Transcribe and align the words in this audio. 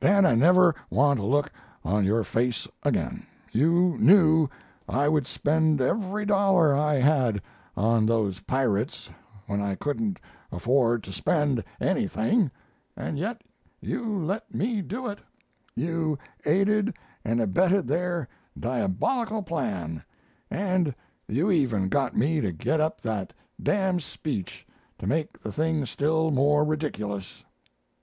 Dan, 0.00 0.26
I 0.26 0.34
never 0.34 0.74
want 0.90 1.18
to 1.18 1.24
look 1.24 1.50
on 1.82 2.04
your 2.04 2.22
face 2.22 2.68
again. 2.82 3.24
You 3.52 3.96
knew 3.98 4.50
I 4.86 5.08
would 5.08 5.26
spend 5.26 5.80
every 5.80 6.26
dollar 6.26 6.74
I 6.76 6.96
had 6.96 7.40
on 7.74 8.04
those 8.04 8.40
pirates 8.40 9.08
when 9.46 9.62
I 9.62 9.76
couldn't 9.76 10.18
afford 10.52 11.02
to 11.04 11.10
spend 11.12 11.64
anything; 11.80 12.50
and 12.98 13.18
yet 13.18 13.40
you 13.80 14.18
let 14.18 14.54
me 14.54 14.82
do 14.82 15.06
it; 15.06 15.20
you 15.74 16.18
aided 16.44 16.92
and 17.24 17.40
abetted 17.40 17.88
their 17.88 18.28
diabolical 18.60 19.42
plan, 19.42 20.04
and 20.50 20.94
you 21.28 21.50
even 21.50 21.88
got 21.88 22.14
me 22.14 22.42
to 22.42 22.52
get 22.52 22.78
up 22.78 23.00
that 23.00 23.32
damned 23.62 24.02
speech 24.02 24.66
to 24.98 25.06
make 25.06 25.40
the 25.40 25.50
thing 25.50 25.86
still 25.86 26.30
more 26.30 26.62
ridiculous.' 26.62 27.42